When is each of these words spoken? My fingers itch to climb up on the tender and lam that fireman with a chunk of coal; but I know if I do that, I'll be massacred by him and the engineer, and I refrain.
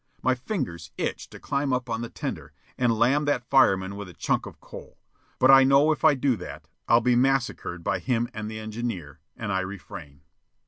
My 0.23 0.33
fingers 0.33 0.89
itch 0.97 1.29
to 1.29 1.39
climb 1.39 1.71
up 1.71 1.87
on 1.87 2.01
the 2.01 2.09
tender 2.09 2.53
and 2.75 2.97
lam 2.97 3.25
that 3.25 3.43
fireman 3.47 3.95
with 3.95 4.09
a 4.09 4.15
chunk 4.15 4.47
of 4.47 4.59
coal; 4.59 4.97
but 5.37 5.51
I 5.51 5.63
know 5.63 5.91
if 5.91 6.03
I 6.03 6.15
do 6.15 6.35
that, 6.37 6.67
I'll 6.87 7.01
be 7.01 7.15
massacred 7.15 7.83
by 7.83 7.99
him 7.99 8.27
and 8.33 8.49
the 8.49 8.57
engineer, 8.57 9.19
and 9.37 9.51
I 9.53 9.59
refrain. 9.59 10.21